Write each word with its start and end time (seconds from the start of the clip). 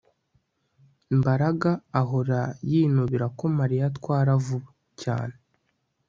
Mbaraga 1.17 1.71
ahora 2.01 2.41
yinubira 2.71 3.25
ko 3.37 3.45
Mariya 3.57 3.83
atwara 3.91 4.31
vuba 4.45 4.69
cyane 5.01 5.35